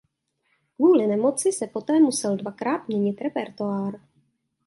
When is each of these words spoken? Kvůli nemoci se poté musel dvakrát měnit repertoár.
Kvůli 0.75 1.07
nemoci 1.07 1.51
se 1.51 1.67
poté 1.67 1.99
musel 1.99 2.35
dvakrát 2.37 2.87
měnit 2.87 3.21
repertoár. 3.21 3.99